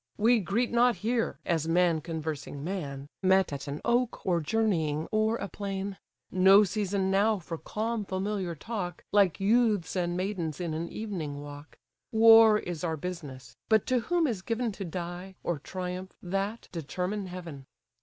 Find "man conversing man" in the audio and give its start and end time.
1.67-3.05